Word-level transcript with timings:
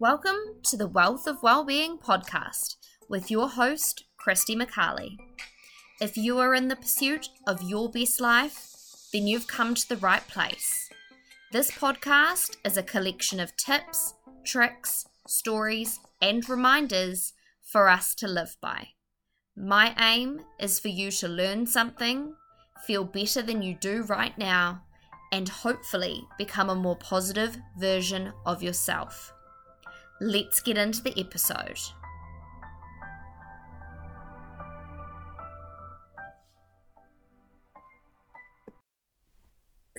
Welcome 0.00 0.62
to 0.62 0.78
the 0.78 0.86
Wealth 0.86 1.26
of 1.26 1.42
Wellbeing 1.42 1.98
podcast 1.98 2.76
with 3.10 3.30
your 3.30 3.50
host, 3.50 4.04
Christy 4.16 4.56
McCarley. 4.56 5.18
If 6.00 6.16
you 6.16 6.38
are 6.38 6.54
in 6.54 6.68
the 6.68 6.76
pursuit 6.76 7.28
of 7.46 7.62
your 7.62 7.90
best 7.90 8.18
life, 8.18 8.66
then 9.12 9.26
you've 9.26 9.46
come 9.46 9.74
to 9.74 9.86
the 9.86 9.98
right 9.98 10.26
place. 10.26 10.88
This 11.52 11.70
podcast 11.70 12.56
is 12.64 12.78
a 12.78 12.82
collection 12.82 13.40
of 13.40 13.54
tips, 13.58 14.14
tricks, 14.42 15.04
stories, 15.28 16.00
and 16.22 16.48
reminders 16.48 17.34
for 17.60 17.90
us 17.90 18.14
to 18.14 18.26
live 18.26 18.56
by. 18.62 18.88
My 19.54 19.94
aim 20.00 20.40
is 20.58 20.80
for 20.80 20.88
you 20.88 21.10
to 21.10 21.28
learn 21.28 21.66
something, 21.66 22.32
feel 22.86 23.04
better 23.04 23.42
than 23.42 23.60
you 23.60 23.74
do 23.74 24.04
right 24.04 24.38
now, 24.38 24.80
and 25.30 25.46
hopefully 25.46 26.22
become 26.38 26.70
a 26.70 26.74
more 26.74 26.96
positive 26.96 27.58
version 27.78 28.32
of 28.46 28.62
yourself. 28.62 29.34
Let's 30.22 30.60
get 30.60 30.76
into 30.76 31.02
the 31.02 31.18
episode. 31.18 31.78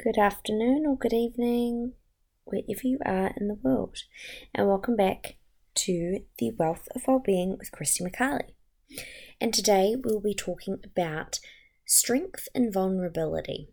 Good 0.04 0.20
afternoon 0.20 0.86
or 0.86 0.96
good 0.96 1.12
evening, 1.12 1.94
wherever 2.44 2.82
you 2.84 3.00
are 3.04 3.34
in 3.36 3.48
the 3.48 3.58
world, 3.64 3.98
and 4.54 4.68
welcome 4.68 4.96
back 4.96 5.38
to 5.78 6.20
the 6.38 6.52
Wealth 6.52 6.88
of 6.94 7.08
Wellbeing 7.08 7.58
with 7.58 7.72
Christy 7.72 8.04
McCarley. 8.04 8.54
And 9.40 9.52
today 9.52 9.96
we'll 9.98 10.22
be 10.22 10.36
talking 10.36 10.78
about 10.84 11.40
strength 11.88 12.48
and 12.54 12.72
vulnerability. 12.72 13.70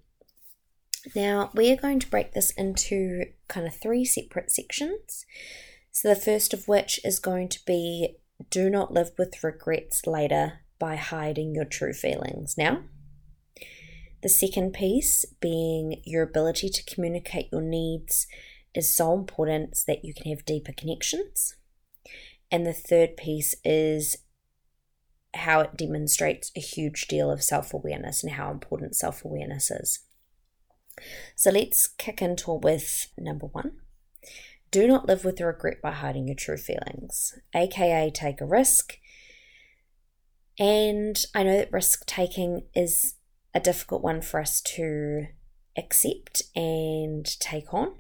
Now, 1.15 1.51
we 1.55 1.70
are 1.70 1.77
going 1.77 2.01
to 2.01 2.11
break 2.11 2.33
this 2.33 2.53
into 2.53 3.27
kind 3.48 3.67
of 3.67 3.75
three 3.75 4.06
separate 4.06 4.51
sections. 4.51 5.27
So, 5.92 6.09
the 6.09 6.20
first 6.20 6.55
of 6.55 6.69
which 6.69 7.01
is 7.05 7.19
going 7.19 7.48
to 7.48 7.65
be 7.66 8.16
do 8.51 8.70
not 8.70 8.92
live 8.92 9.10
with 9.19 9.42
regrets 9.42 10.06
later 10.06 10.61
by 10.78 10.97
hiding 10.97 11.55
your 11.55 11.64
true 11.64 11.92
feelings 11.92 12.56
now. 12.56 12.84
The 14.22 14.28
second 14.28 14.72
piece 14.72 15.25
being 15.41 16.00
your 16.05 16.22
ability 16.22 16.70
to 16.70 16.95
communicate 16.95 17.48
your 17.53 17.62
needs 17.62 18.27
is 18.75 18.95
so 18.95 19.12
important 19.14 19.77
so 19.77 19.84
that 19.92 20.05
you 20.05 20.12
can 20.14 20.30
have 20.30 20.45
deeper 20.45 20.72
connections. 20.72 21.56
And 22.50 22.67
the 22.67 22.73
third 22.73 23.17
piece 23.17 23.55
is 23.64 24.17
how 25.34 25.61
it 25.61 25.77
demonstrates 25.77 26.50
a 26.56 26.61
huge 26.61 27.06
deal 27.06 27.30
of 27.30 27.42
self 27.42 27.75
awareness 27.75 28.23
and 28.23 28.33
how 28.33 28.50
important 28.50 28.97
self 28.97 29.25
awareness 29.25 29.70
is. 29.70 30.00
So 31.36 31.50
let's 31.50 31.86
kick 31.86 32.23
into 32.23 32.55
it 32.55 32.62
with 32.62 33.08
number 33.17 33.47
one. 33.47 33.73
Do 34.70 34.86
not 34.86 35.06
live 35.06 35.24
with 35.24 35.41
regret 35.41 35.80
by 35.83 35.92
hiding 35.92 36.28
your 36.28 36.36
true 36.36 36.58
feelings, 36.58 37.38
aka 37.55 38.11
take 38.11 38.41
a 38.41 38.47
risk. 38.47 38.98
And 40.58 41.24
I 41.34 41.42
know 41.42 41.56
that 41.56 41.72
risk 41.72 42.05
taking 42.06 42.64
is 42.74 43.14
a 43.55 43.61
difficult 43.61 44.02
one 44.02 44.20
for 44.20 44.41
us 44.41 44.61
to 44.61 45.28
accept 45.77 46.42
and 46.55 47.24
take 47.41 47.72
on. 47.72 47.94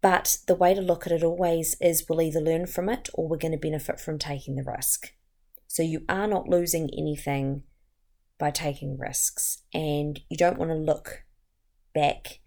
But 0.00 0.38
the 0.46 0.54
way 0.54 0.74
to 0.74 0.80
look 0.80 1.06
at 1.06 1.12
it 1.12 1.22
always 1.22 1.76
is 1.80 2.06
we'll 2.08 2.22
either 2.22 2.40
learn 2.40 2.66
from 2.66 2.88
it 2.88 3.08
or 3.14 3.26
we're 3.26 3.36
going 3.36 3.52
to 3.52 3.58
benefit 3.58 3.98
from 3.98 4.18
taking 4.18 4.54
the 4.54 4.62
risk. 4.62 5.12
So 5.66 5.82
you 5.82 6.04
are 6.08 6.26
not 6.26 6.48
losing 6.48 6.90
anything 6.96 7.62
by 8.38 8.50
taking 8.50 8.98
risks, 8.98 9.62
and 9.72 10.20
you 10.28 10.36
don't 10.36 10.58
want 10.58 10.70
to 10.70 10.76
look 10.76 11.24
back 11.94 12.40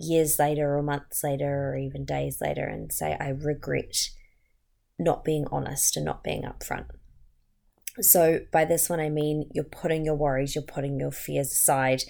years 0.00 0.38
later 0.38 0.76
or 0.76 0.82
months 0.82 1.22
later 1.22 1.68
or 1.68 1.76
even 1.76 2.04
days 2.04 2.40
later 2.40 2.64
and 2.64 2.90
say, 2.90 3.16
I 3.20 3.28
regret 3.28 4.10
not 4.98 5.24
being 5.24 5.46
honest 5.52 5.96
and 5.96 6.06
not 6.06 6.24
being 6.24 6.42
upfront. 6.42 6.86
So, 8.00 8.40
by 8.50 8.64
this 8.64 8.88
one, 8.88 9.00
I 9.00 9.10
mean 9.10 9.50
you're 9.52 9.64
putting 9.64 10.04
your 10.04 10.14
worries, 10.14 10.54
you're 10.54 10.62
putting 10.62 10.98
your 10.98 11.10
fears 11.10 11.52
aside, 11.52 12.04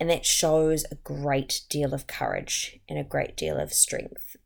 and 0.00 0.10
that 0.10 0.26
shows 0.26 0.84
a 0.90 0.96
great 0.96 1.62
deal 1.68 1.94
of 1.94 2.06
courage 2.06 2.80
and 2.88 2.98
a 2.98 3.04
great 3.04 3.36
deal 3.36 3.58
of 3.58 3.72
strength. 3.72 4.36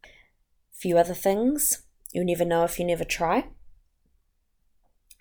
Few 0.73 0.99
other 0.99 1.15
things 1.15 1.85
you'll 2.13 2.27
never 2.27 2.45
know 2.45 2.65
if 2.65 2.79
you 2.79 2.85
never 2.85 3.05
try. 3.05 3.49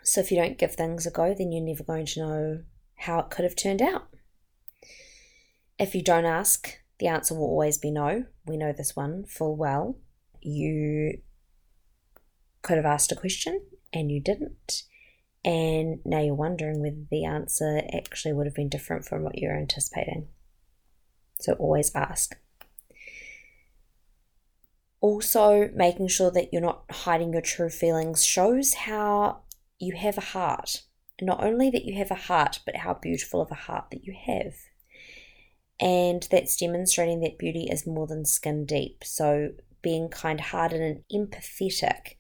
So, 0.03 0.19
if 0.19 0.31
you 0.31 0.37
don't 0.37 0.57
give 0.57 0.75
things 0.75 1.05
a 1.05 1.11
go, 1.11 1.33
then 1.33 1.51
you're 1.51 1.63
never 1.63 1.83
going 1.83 2.07
to 2.07 2.19
know 2.19 2.63
how 2.95 3.19
it 3.19 3.29
could 3.29 3.45
have 3.45 3.55
turned 3.55 3.81
out. 3.81 4.07
If 5.79 5.95
you 5.95 6.01
don't 6.01 6.25
ask, 6.25 6.82
the 7.03 7.09
answer 7.09 7.35
will 7.35 7.43
always 7.43 7.77
be 7.77 7.91
no. 7.91 8.23
We 8.47 8.55
know 8.55 8.71
this 8.71 8.95
one 8.95 9.25
full 9.25 9.57
well. 9.57 9.97
You 10.41 11.19
could 12.61 12.77
have 12.77 12.85
asked 12.85 13.11
a 13.11 13.15
question 13.15 13.61
and 13.91 14.09
you 14.09 14.21
didn't 14.21 14.83
and 15.45 15.99
now 16.05 16.21
you're 16.21 16.33
wondering 16.33 16.81
whether 16.81 17.05
the 17.11 17.25
answer 17.25 17.81
actually 17.93 18.33
would 18.33 18.45
have 18.45 18.55
been 18.55 18.69
different 18.69 19.05
from 19.05 19.23
what 19.23 19.37
you're 19.37 19.57
anticipating. 19.57 20.27
So 21.41 21.53
always 21.53 21.93
ask. 21.93 22.35
Also, 25.01 25.69
making 25.75 26.07
sure 26.07 26.31
that 26.31 26.53
you're 26.53 26.61
not 26.61 26.85
hiding 26.89 27.33
your 27.33 27.41
true 27.41 27.69
feelings 27.69 28.25
shows 28.25 28.73
how 28.73 29.41
you 29.77 29.95
have 29.95 30.17
a 30.17 30.21
heart. 30.21 30.83
Not 31.21 31.43
only 31.43 31.69
that 31.71 31.83
you 31.83 31.97
have 31.97 32.11
a 32.11 32.15
heart, 32.15 32.61
but 32.65 32.77
how 32.77 32.93
beautiful 32.93 33.41
of 33.41 33.51
a 33.51 33.55
heart 33.55 33.87
that 33.91 34.05
you 34.05 34.15
have. 34.25 34.53
And 35.83 36.25
that's 36.31 36.55
demonstrating 36.55 37.19
that 37.21 37.37
beauty 37.37 37.67
is 37.69 37.85
more 37.85 38.07
than 38.07 38.23
skin 38.23 38.65
deep. 38.65 39.03
So, 39.03 39.49
being 39.81 40.07
kind 40.07 40.39
hearted 40.39 40.79
and 40.79 41.03
empathetic 41.11 42.15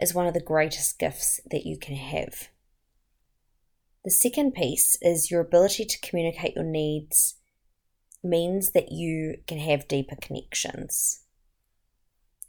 is 0.00 0.14
one 0.14 0.28
of 0.28 0.34
the 0.34 0.40
greatest 0.40 1.00
gifts 1.00 1.40
that 1.50 1.66
you 1.66 1.76
can 1.76 1.96
have. 1.96 2.48
The 4.04 4.12
second 4.12 4.54
piece 4.54 4.96
is 5.02 5.32
your 5.32 5.40
ability 5.40 5.84
to 5.84 6.00
communicate 6.00 6.54
your 6.54 6.64
needs 6.64 7.40
means 8.22 8.70
that 8.70 8.92
you 8.92 9.38
can 9.48 9.58
have 9.58 9.88
deeper 9.88 10.14
connections. 10.22 11.24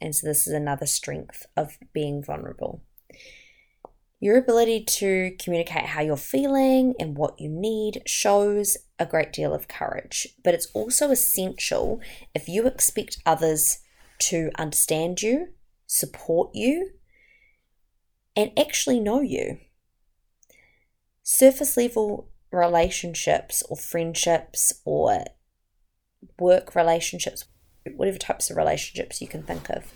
And 0.00 0.14
so, 0.14 0.24
this 0.24 0.46
is 0.46 0.52
another 0.52 0.86
strength 0.86 1.46
of 1.56 1.78
being 1.92 2.22
vulnerable. 2.22 2.84
Your 4.24 4.38
ability 4.38 4.84
to 4.84 5.36
communicate 5.38 5.84
how 5.84 6.00
you're 6.00 6.16
feeling 6.16 6.94
and 6.98 7.14
what 7.14 7.38
you 7.38 7.50
need 7.50 8.00
shows 8.06 8.78
a 8.98 9.04
great 9.04 9.34
deal 9.34 9.52
of 9.52 9.68
courage, 9.68 10.26
but 10.42 10.54
it's 10.54 10.68
also 10.72 11.10
essential 11.10 12.00
if 12.34 12.48
you 12.48 12.66
expect 12.66 13.18
others 13.26 13.80
to 14.20 14.50
understand 14.56 15.20
you, 15.20 15.48
support 15.86 16.52
you, 16.54 16.92
and 18.34 18.50
actually 18.58 18.98
know 18.98 19.20
you. 19.20 19.58
Surface 21.22 21.76
level 21.76 22.30
relationships 22.50 23.62
or 23.68 23.76
friendships 23.76 24.72
or 24.86 25.22
work 26.38 26.74
relationships, 26.74 27.44
whatever 27.94 28.16
types 28.16 28.48
of 28.48 28.56
relationships 28.56 29.20
you 29.20 29.28
can 29.28 29.42
think 29.42 29.68
of, 29.68 29.92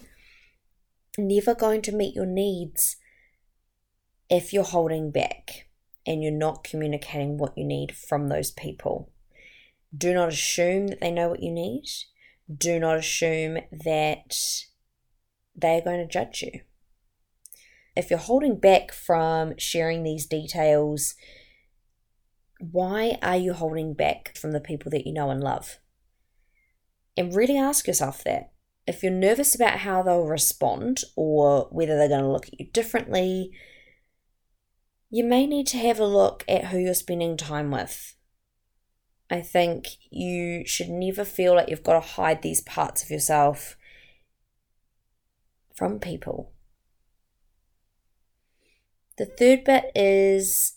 never 1.17 1.55
going 1.55 1.81
to 1.81 1.93
meet 1.93 2.15
your 2.15 2.27
needs 2.27 2.97
if 4.31 4.53
you're 4.53 4.65
holding 4.65 5.11
back 5.11 5.69
and 6.07 6.23
you're 6.23 6.33
not 6.33 6.65
communicating 6.65 7.39
what 7.39 7.57
you 7.57 7.65
need 7.65 7.97
from 7.97 8.29
those 8.29 8.51
people. 8.51 9.11
Do 9.97 10.13
not 10.13 10.29
assume 10.29 10.89
that 10.89 11.01
they 11.01 11.11
know 11.11 11.29
what 11.29 11.43
you 11.43 11.51
need. 11.51 11.85
Do 12.55 12.79
not 12.79 12.97
assume 12.99 13.59
that 13.73 14.37
they 15.55 15.79
are 15.79 15.83
going 15.83 15.99
to 15.99 16.07
judge 16.07 16.43
you 16.43 16.61
if 17.99 18.11
you're 18.11 18.19
holding 18.21 18.61
back 18.61 18.93
from 18.93 19.55
sharing 19.59 20.05
these 20.05 20.25
details, 20.25 21.17
why 22.61 23.19
are 23.21 23.37
you 23.37 23.53
holding 23.53 23.93
back 23.93 24.37
from 24.37 24.53
the 24.53 24.61
people 24.61 24.89
that 24.93 25.05
you 25.05 25.13
know 25.13 25.31
and 25.31 25.43
love? 25.43 25.81
And 27.17 27.35
really 27.35 27.59
ask 27.59 27.89
yourself 27.89 28.23
that. 28.23 28.53
If 28.87 29.03
you're 29.03 29.11
nervous 29.11 29.53
about 29.53 29.81
how 29.81 30.05
they'll 30.05 30.29
respond 30.29 31.03
or 31.17 31.67
whether 31.73 31.97
they're 31.97 32.09
going 32.09 32.23
to 32.23 32.31
look 32.31 32.47
at 32.47 32.61
you 32.61 32.67
differently, 32.73 33.51
you 35.11 35.25
may 35.25 35.47
need 35.47 35.67
to 35.69 35.79
have 35.79 35.99
a 35.99 36.07
look 36.07 36.45
at 36.49 36.67
who 36.67 36.79
you're 36.79 36.95
spending 36.95 37.37
time 37.37 37.71
with. 37.71 38.15
I 39.31 39.41
think 39.41 39.87
you 40.11 40.67
should 40.67 40.89
never 40.89 41.25
feel 41.25 41.55
like 41.55 41.69
you've 41.69 41.83
got 41.83 41.95
to 41.95 42.01
hide 42.01 42.43
these 42.43 42.63
parts 42.63 43.03
of 43.03 43.11
yourself 43.11 43.77
from 45.75 45.99
people. 45.99 46.53
The 49.17 49.27
third 49.27 49.65
bit 49.65 49.91
is 49.95 50.77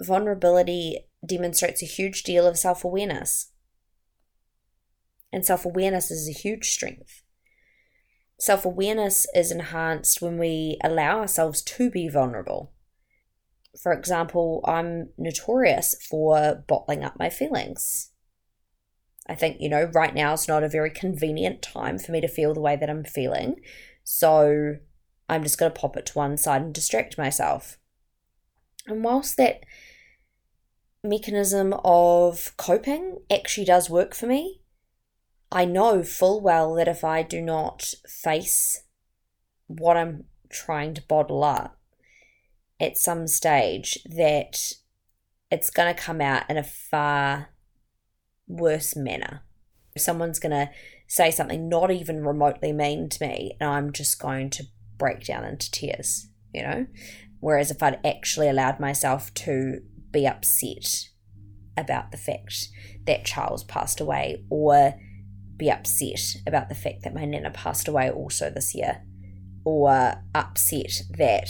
vulnerability 0.00 1.06
demonstrates 1.24 1.82
a 1.82 1.86
huge 1.86 2.22
deal 2.22 2.46
of 2.46 2.58
self 2.58 2.84
awareness. 2.84 3.48
And 5.32 5.44
self 5.44 5.64
awareness 5.64 6.10
is 6.10 6.28
a 6.28 6.32
huge 6.32 6.70
strength. 6.70 7.22
Self 8.38 8.64
awareness 8.64 9.26
is 9.34 9.50
enhanced 9.50 10.20
when 10.20 10.38
we 10.38 10.78
allow 10.82 11.20
ourselves 11.20 11.62
to 11.62 11.90
be 11.90 12.08
vulnerable. 12.08 12.72
For 13.80 13.92
example, 13.92 14.62
I'm 14.66 15.10
notorious 15.16 15.94
for 16.08 16.64
bottling 16.66 17.04
up 17.04 17.18
my 17.18 17.30
feelings. 17.30 18.10
I 19.28 19.34
think, 19.34 19.58
you 19.60 19.68
know, 19.68 19.90
right 19.94 20.14
now 20.14 20.32
is 20.34 20.48
not 20.48 20.64
a 20.64 20.68
very 20.68 20.90
convenient 20.90 21.62
time 21.62 21.98
for 21.98 22.12
me 22.12 22.20
to 22.20 22.28
feel 22.28 22.54
the 22.54 22.60
way 22.60 22.76
that 22.76 22.90
I'm 22.90 23.04
feeling. 23.04 23.56
So 24.04 24.76
I'm 25.28 25.42
just 25.42 25.58
going 25.58 25.72
to 25.72 25.80
pop 25.80 25.96
it 25.96 26.06
to 26.06 26.18
one 26.18 26.36
side 26.36 26.62
and 26.62 26.74
distract 26.74 27.16
myself. 27.16 27.78
And 28.86 29.04
whilst 29.04 29.36
that 29.36 29.60
mechanism 31.04 31.74
of 31.84 32.52
coping 32.56 33.18
actually 33.30 33.64
does 33.64 33.88
work 33.88 34.14
for 34.14 34.26
me, 34.26 34.62
I 35.50 35.64
know 35.64 36.02
full 36.02 36.40
well 36.40 36.74
that 36.74 36.88
if 36.88 37.04
I 37.04 37.22
do 37.22 37.40
not 37.40 37.94
face 38.08 38.84
what 39.66 39.96
I'm 39.96 40.24
trying 40.50 40.94
to 40.94 41.02
bottle 41.02 41.44
up 41.44 41.78
at 42.82 42.98
some 42.98 43.26
stage, 43.26 43.96
that 44.04 44.72
it's 45.50 45.70
going 45.70 45.94
to 45.94 46.02
come 46.02 46.20
out 46.20 46.50
in 46.50 46.58
a 46.58 46.64
far 46.64 47.50
worse 48.48 48.96
manner. 48.96 49.42
Someone's 49.96 50.38
going 50.38 50.52
to 50.52 50.70
say 51.06 51.30
something 51.30 51.68
not 51.68 51.90
even 51.90 52.24
remotely 52.26 52.72
mean 52.72 53.08
to 53.10 53.26
me, 53.26 53.56
and 53.60 53.70
I'm 53.70 53.92
just 53.92 54.20
going 54.20 54.50
to 54.50 54.64
break 54.98 55.24
down 55.24 55.44
into 55.44 55.70
tears, 55.70 56.28
you 56.52 56.62
know? 56.62 56.86
Whereas 57.40 57.70
if 57.70 57.82
I'd 57.82 58.04
actually 58.04 58.48
allowed 58.48 58.80
myself 58.80 59.32
to 59.34 59.80
be 60.10 60.26
upset 60.26 61.08
about 61.76 62.10
the 62.10 62.16
fact 62.16 62.68
that 63.06 63.24
Charles 63.24 63.64
passed 63.64 64.00
away, 64.00 64.44
or 64.50 64.94
be 65.56 65.70
upset 65.70 66.36
about 66.46 66.68
the 66.68 66.74
fact 66.74 67.02
that 67.04 67.14
my 67.14 67.24
Nana 67.24 67.50
passed 67.50 67.86
away 67.86 68.10
also 68.10 68.50
this 68.50 68.74
year, 68.74 69.02
or 69.64 70.14
upset 70.34 71.02
that 71.10 71.48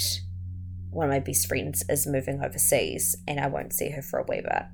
one 0.93 1.07
of 1.07 1.13
my 1.13 1.21
best 1.21 1.49
friends 1.49 1.85
is 1.89 2.07
moving 2.07 2.43
overseas 2.43 3.17
and 3.27 3.41
I 3.41 3.49
won't 3.49 3.73
see 3.73 3.91
her 3.91 4.03
for 4.03 4.21
a 4.21 4.25
wee 4.29 4.43
bit. 4.43 4.65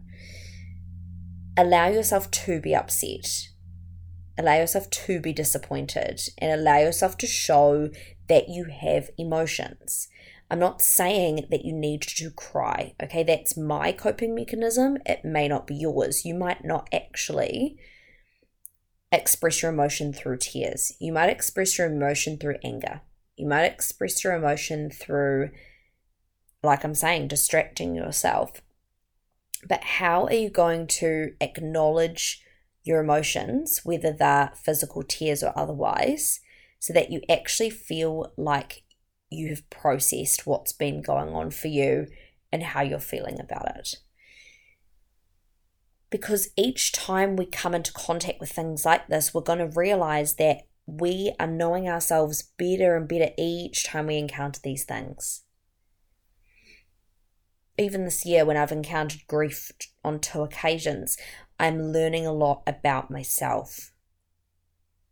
Allow 1.57 1.89
yourself 1.89 2.31
to 2.31 2.61
be 2.61 2.75
upset. 2.75 3.49
Allow 4.37 4.57
yourself 4.57 4.91
to 4.91 5.21
be 5.21 5.33
disappointed 5.33 6.21
and 6.39 6.53
allow 6.53 6.79
yourself 6.79 7.17
to 7.19 7.27
show 7.27 7.91
that 8.29 8.49
you 8.49 8.67
have 8.67 9.11
emotions. 9.19 10.09
I'm 10.51 10.59
not 10.59 10.81
saying 10.81 11.47
that 11.51 11.65
you 11.65 11.73
need 11.73 12.03
to 12.03 12.31
cry, 12.31 12.95
okay? 13.03 13.23
That's 13.23 13.57
my 13.57 13.93
coping 13.93 14.35
mechanism. 14.35 14.99
It 15.05 15.25
may 15.25 15.47
not 15.49 15.67
be 15.67 15.75
yours. 15.75 16.25
You 16.25 16.35
might 16.35 16.65
not 16.65 16.89
actually 16.93 17.79
express 19.13 19.63
your 19.63 19.73
emotion 19.73 20.13
through 20.13 20.39
tears. 20.39 20.93
You 20.99 21.13
might 21.13 21.31
express 21.31 21.77
your 21.77 21.87
emotion 21.87 22.39
through 22.39 22.57
anger. 22.65 23.03
You 23.37 23.47
might 23.47 23.65
express 23.65 24.25
your 24.25 24.35
emotion 24.35 24.91
through, 24.91 25.51
like 26.63 26.85
I'm 26.85 26.95
saying, 26.95 27.29
distracting 27.29 27.95
yourself. 27.95 28.61
But 29.69 29.83
how 29.83 30.27
are 30.27 30.35
you 30.35 30.51
going 30.51 30.87
to 30.87 31.33
acknowledge 31.41 32.43
your 32.85 33.01
emotions, 33.01 33.81
whether 33.85 34.13
they're 34.13 34.53
physical 34.55 35.03
tears 35.03 35.43
or 35.43 35.53
otherwise, 35.57 36.41
so 36.79 36.93
that 36.93 37.11
you 37.11 37.21
actually 37.29 37.71
feel 37.71 38.33
like 38.37 38.83
you 39.31 39.49
have 39.49 39.69
processed 39.69 40.47
what's 40.47 40.73
been 40.73 41.03
going 41.03 41.29
on 41.29 41.51
for 41.51 41.69
you 41.69 42.07
and 42.51 42.63
how 42.63 42.81
you're 42.81 42.99
feeling 42.99 43.39
about 43.41 43.69
it. 43.77 43.97
Because 46.11 46.49
each 46.57 46.93
time 46.93 47.37
we 47.37 47.45
come 47.45 47.75
into 47.75 47.93
contact 47.93 48.41
with 48.41 48.51
things 48.51 48.87
like 48.87 49.09
this, 49.09 49.35
we're 49.35 49.43
going 49.43 49.59
to 49.59 49.79
realize 49.79 50.37
that 50.37 50.63
we 50.87 51.35
are 51.39 51.47
knowing 51.47 51.87
ourselves 51.87 52.43
better 52.57 52.97
and 52.97 53.07
better 53.07 53.31
each 53.37 53.85
time 53.85 54.07
we 54.07 54.17
encounter 54.17 54.61
these 54.65 54.85
things. 54.85 55.43
Even 57.79 58.05
this 58.05 58.27
year, 58.27 58.45
when 58.45 58.57
I've 58.57 58.73
encountered 58.73 59.27
grief 59.29 59.71
on 60.05 60.19
two 60.19 60.43
occasions, 60.43 61.17
I'm 61.61 61.93
learning 61.93 62.27
a 62.27 62.33
lot 62.33 62.63
about 62.67 63.11
myself 63.11 63.93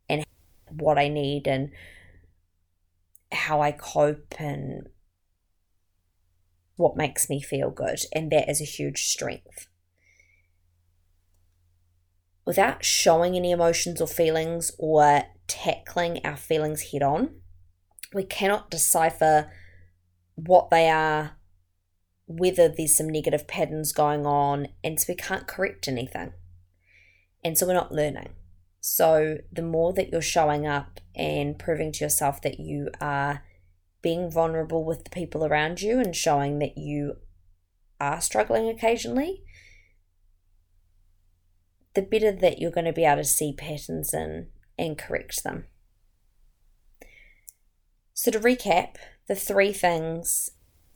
and 0.09 0.25
what 0.69 0.99
I 0.99 1.09
need 1.09 1.47
and 1.47 1.71
how 3.31 3.61
I 3.61 3.71
cope 3.73 4.35
and 4.41 4.89
what 6.77 6.97
makes 6.97 7.31
me 7.31 7.41
feel 7.41 7.71
good. 7.71 8.01
And 8.13 8.31
that 8.33 8.49
is 8.49 8.61
a 8.61 8.65
huge 8.65 9.05
strength. 9.05 9.69
Without 12.45 12.85
showing 12.85 13.37
any 13.37 13.51
emotions 13.51 14.01
or 14.01 14.07
feelings 14.07 14.71
or 14.79 15.23
tackling 15.47 16.21
our 16.25 16.37
feelings 16.37 16.93
head 16.93 17.03
on, 17.03 17.31
we 18.13 18.25
cannot 18.25 18.71
decipher 18.71 19.51
what 20.37 20.71
they 20.71 20.89
are, 20.89 21.36
whether 22.27 22.69
there's 22.69 22.97
some 22.97 23.09
negative 23.09 23.47
patterns 23.47 23.93
going 23.93 24.27
on, 24.27 24.69
and 24.83 25.01
so 25.01 25.07
we 25.09 25.15
can't 25.15 25.47
correct 25.47 25.89
anything. 25.89 26.33
And 27.45 27.57
so 27.57 27.67
we're 27.67 27.75
not 27.75 27.93
learning. 27.93 28.31
So, 28.81 29.39
the 29.53 29.63
more 29.63 29.93
that 29.95 30.11
you're 30.11 30.23
showing 30.23 30.67
up 30.67 31.01
and 31.15 31.59
proving 31.59 31.91
to 31.93 32.05
yourself 32.05 32.41
that 32.43 32.61
you 32.61 32.89
are 33.01 33.43
being 34.01 34.31
vulnerable 34.31 34.85
with 34.85 35.03
the 35.03 35.11
people 35.11 35.45
around 35.45 35.83
you 35.83 35.99
and 35.99 36.15
showing 36.15 36.61
that 36.61 36.79
you 36.79 37.17
are 38.01 38.21
struggling 38.21 38.69
occasionally, 38.69 39.43
the 41.95 42.03
better 42.03 42.31
that 42.31 42.61
you're 42.61 42.71
going 42.71 42.85
to 42.85 42.93
be 42.93 43.05
able 43.05 43.23
to 43.23 43.25
see 43.25 43.53
patterns 43.53 44.15
and, 44.15 44.49
and 44.79 44.97
correct 44.97 45.43
them. 45.43 45.65
So, 48.15 48.31
to 48.31 48.39
recap, 48.39 48.97
the 49.27 49.35
three 49.35 49.73
things 49.73 50.51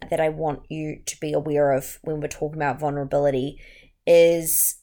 that 0.09 0.21
I 0.21 0.29
want 0.29 0.71
you 0.71 1.03
to 1.05 1.21
be 1.21 1.33
aware 1.33 1.73
of 1.73 1.99
when 2.03 2.21
we're 2.21 2.29
talking 2.29 2.57
about 2.57 2.81
vulnerability 2.81 3.61
is 4.07 4.81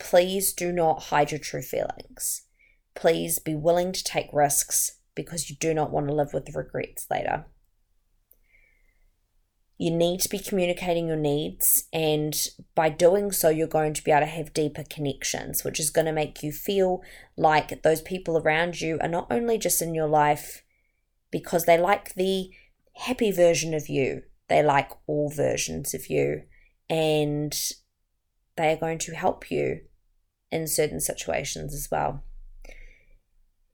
Please 0.00 0.54
do 0.54 0.72
not 0.72 1.04
hide 1.04 1.30
your 1.30 1.38
true 1.38 1.62
feelings. 1.62 2.42
Please 2.96 3.38
be 3.38 3.54
willing 3.54 3.92
to 3.92 4.02
take 4.02 4.32
risks 4.32 4.98
because 5.14 5.48
you 5.48 5.56
do 5.56 5.74
not 5.74 5.92
want 5.92 6.08
to 6.08 6.14
live 6.14 6.32
with 6.32 6.56
regrets 6.56 7.06
later. 7.10 7.44
You 9.76 9.90
need 9.90 10.20
to 10.20 10.28
be 10.28 10.38
communicating 10.38 11.06
your 11.06 11.16
needs, 11.16 11.84
and 11.92 12.34
by 12.74 12.90
doing 12.90 13.32
so, 13.32 13.48
you're 13.48 13.66
going 13.66 13.94
to 13.94 14.04
be 14.04 14.10
able 14.10 14.20
to 14.20 14.26
have 14.26 14.52
deeper 14.52 14.84
connections, 14.88 15.64
which 15.64 15.80
is 15.80 15.88
going 15.88 16.04
to 16.04 16.12
make 16.12 16.42
you 16.42 16.52
feel 16.52 17.02
like 17.36 17.82
those 17.82 18.02
people 18.02 18.36
around 18.36 18.80
you 18.80 18.98
are 19.00 19.08
not 19.08 19.26
only 19.30 19.56
just 19.56 19.80
in 19.80 19.94
your 19.94 20.08
life 20.08 20.62
because 21.30 21.64
they 21.64 21.78
like 21.78 22.14
the 22.14 22.50
happy 22.96 23.30
version 23.30 23.72
of 23.72 23.88
you, 23.88 24.22
they 24.50 24.62
like 24.62 24.90
all 25.06 25.30
versions 25.30 25.94
of 25.94 26.10
you, 26.10 26.42
and 26.90 27.56
they 28.56 28.72
are 28.72 28.76
going 28.76 28.98
to 28.98 29.14
help 29.14 29.50
you 29.50 29.82
in 30.50 30.66
certain 30.66 31.00
situations 31.00 31.72
as 31.72 31.88
well. 31.90 32.24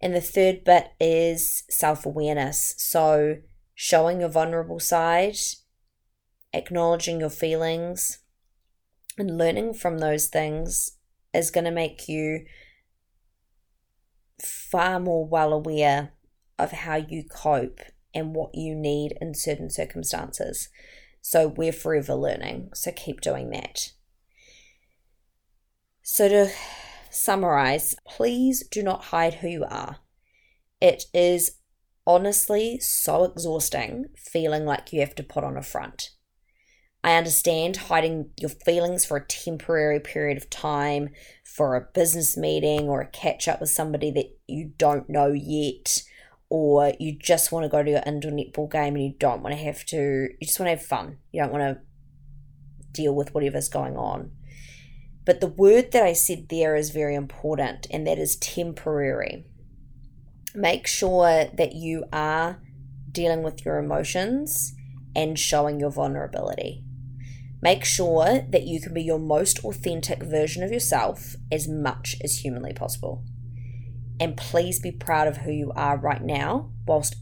And 0.01 0.15
the 0.15 0.21
third 0.21 0.63
bit 0.65 0.93
is 1.01 1.65
self 1.71 2.05
awareness. 2.05 2.75
So, 2.77 3.39
showing 3.75 4.21
your 4.21 4.29
vulnerable 4.29 4.79
side, 4.79 5.37
acknowledging 6.53 7.21
your 7.21 7.31
feelings, 7.31 8.19
and 9.17 9.39
learning 9.39 9.75
from 9.75 9.99
those 9.99 10.27
things 10.27 10.99
is 11.33 11.51
going 11.51 11.65
to 11.65 11.71
make 11.71 12.07
you 12.07 12.45
far 14.45 15.01
more 15.01 15.27
well 15.27 15.55
aware 15.55 16.13
of 16.59 16.71
how 16.71 16.97
you 16.97 17.25
cope 17.25 17.81
and 18.17 18.35
what 18.35 18.55
you 18.55 18.75
need 18.75 19.17
in 19.21 19.35
certain 19.35 19.69
circumstances. 19.69 20.71
So, 21.21 21.47
we're 21.47 21.73
forever 21.73 22.15
learning. 22.15 22.71
So, 22.75 22.91
keep 22.91 23.21
doing 23.21 23.51
that. 23.51 23.93
So, 26.03 26.29
to 26.29 26.51
summarize, 27.11 27.95
please 28.07 28.67
do 28.69 28.83
not 28.83 29.05
hide 29.05 29.35
who 29.35 29.49
you 29.49 29.65
are. 29.69 29.99
It 30.81 31.05
is 31.13 31.59
honestly 32.07 32.79
so 32.79 33.25
exhausting 33.25 34.07
feeling 34.17 34.65
like 34.65 34.93
you 34.93 35.01
have 35.01 35.15
to 35.17 35.23
put 35.23 35.45
on 35.45 35.57
a 35.57 35.63
front. 35.63 36.11
I 37.03 37.15
understand 37.17 37.77
hiding 37.77 38.31
your 38.41 38.51
feelings 38.51 39.05
for 39.05 39.17
a 39.17 39.25
temporary 39.25 40.01
period 40.01 40.37
of 40.37 40.51
time, 40.51 41.11
for 41.45 41.77
a 41.77 41.87
business 41.95 42.37
meeting 42.37 42.89
or 42.89 43.01
a 43.01 43.07
catch 43.07 43.47
up 43.47 43.61
with 43.61 43.71
somebody 43.71 44.11
that 44.13 44.37
you 44.47 44.73
don't 44.77 45.09
know 45.09 45.29
yet, 45.33 46.03
or 46.49 46.93
you 47.01 47.17
just 47.19 47.51
want 47.51 47.65
to 47.65 47.69
go 47.69 47.83
to 47.83 47.91
your 47.91 48.03
indoor 48.07 48.31
netball 48.31 48.71
game 48.71 48.95
and 48.95 49.05
you 49.05 49.15
don't 49.19 49.43
want 49.43 49.55
to 49.55 49.63
have 49.63 49.85
to, 49.87 49.97
you 49.97 50.47
just 50.47 50.61
want 50.61 50.69
to 50.69 50.77
have 50.77 50.83
fun. 50.83 51.19
You 51.33 51.43
don't 51.43 51.53
want 51.53 51.63
to 51.63 51.81
deal 52.93 53.15
with 53.15 53.35
whatever's 53.35 53.69
going 53.69 53.97
on. 53.97 54.31
But 55.25 55.41
the 55.41 55.49
word 55.49 55.91
that 55.91 56.05
I 56.05 56.13
said 56.13 56.49
there 56.49 56.77
is 56.77 56.91
very 56.91 57.17
important, 57.17 57.89
and 57.91 58.07
that 58.07 58.19
is 58.19 58.37
temporary. 58.37 59.45
Make 60.55 60.87
sure 60.87 61.47
that 61.53 61.75
you 61.75 62.05
are 62.13 62.63
dealing 63.11 63.43
with 63.43 63.65
your 63.65 63.79
emotions 63.79 64.73
and 65.17 65.39
showing 65.39 65.81
your 65.81 65.91
vulnerability. 65.91 66.85
Make 67.61 67.85
sure 67.85 68.47
that 68.49 68.63
you 68.63 68.81
can 68.81 68.95
be 68.95 69.03
your 69.03 69.19
most 69.19 69.65
authentic 69.65 70.23
version 70.23 70.63
of 70.63 70.71
yourself 70.71 71.35
as 71.51 71.67
much 71.67 72.17
as 72.23 72.39
humanly 72.39 72.73
possible. 72.73 73.25
And 74.19 74.37
please 74.37 74.81
be 74.81 74.93
proud 74.93 75.29
of 75.29 75.39
who 75.39 75.51
you 75.53 75.73
are 75.77 75.97
right 75.97 76.23
now, 76.23 76.71
whilst 76.87 77.17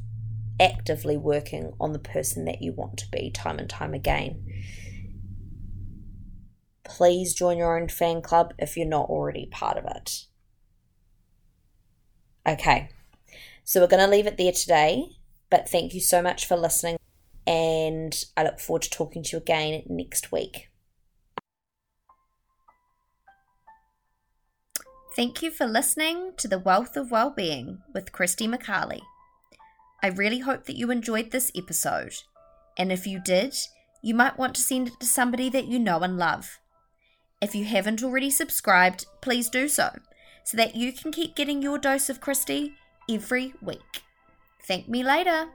actively 0.60 1.16
working 1.16 1.72
on 1.80 1.92
the 1.92 1.98
person 1.98 2.44
that 2.44 2.62
you 2.62 2.72
want 2.72 2.96
to 2.98 3.10
be 3.10 3.30
time 3.30 3.58
and 3.58 3.68
time 3.68 3.92
again 3.92 4.44
please 6.84 7.34
join 7.34 7.56
your 7.56 7.78
own 7.78 7.88
fan 7.88 8.22
club 8.22 8.52
if 8.58 8.76
you're 8.76 8.86
not 8.86 9.08
already 9.08 9.46
part 9.46 9.76
of 9.76 9.84
it. 9.84 10.26
Okay, 12.46 12.90
So 13.64 13.80
we're 13.80 13.86
going 13.86 14.04
to 14.04 14.10
leave 14.10 14.26
it 14.26 14.36
there 14.36 14.52
today, 14.52 15.16
but 15.48 15.68
thank 15.68 15.94
you 15.94 16.00
so 16.00 16.20
much 16.20 16.46
for 16.46 16.56
listening, 16.56 16.98
and 17.46 18.22
I 18.36 18.44
look 18.44 18.60
forward 18.60 18.82
to 18.82 18.90
talking 18.90 19.22
to 19.22 19.30
you 19.32 19.38
again 19.38 19.82
next 19.88 20.30
week. 20.30 20.68
Thank 25.16 25.42
you 25.42 25.52
for 25.52 25.66
listening 25.66 26.32
to 26.38 26.48
The 26.48 26.58
Wealth 26.58 26.96
of 26.96 27.12
Wellbeing 27.12 27.78
with 27.92 28.10
Christy 28.10 28.48
McCarley. 28.48 29.00
I 30.02 30.08
really 30.08 30.40
hope 30.40 30.64
that 30.64 30.76
you 30.76 30.90
enjoyed 30.90 31.30
this 31.30 31.52
episode, 31.56 32.14
and 32.76 32.90
if 32.90 33.06
you 33.06 33.20
did, 33.20 33.54
you 34.02 34.12
might 34.12 34.36
want 34.36 34.56
to 34.56 34.60
send 34.60 34.88
it 34.88 34.94
to 34.98 35.06
somebody 35.06 35.48
that 35.50 35.68
you 35.68 35.78
know 35.78 36.00
and 36.00 36.18
love. 36.18 36.58
If 37.40 37.54
you 37.54 37.64
haven't 37.64 38.02
already 38.02 38.28
subscribed, 38.28 39.06
please 39.20 39.48
do 39.48 39.68
so, 39.68 39.90
so 40.42 40.56
that 40.56 40.74
you 40.74 40.92
can 40.92 41.12
keep 41.12 41.36
getting 41.36 41.62
your 41.62 41.78
dose 41.78 42.10
of 42.10 42.20
Christy 42.20 42.72
every 43.08 43.54
week. 43.62 44.02
Thank 44.66 44.88
me 44.88 45.04
later. 45.04 45.46